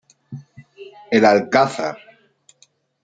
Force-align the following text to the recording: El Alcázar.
El 1.11 1.23
Alcázar. 1.27 1.97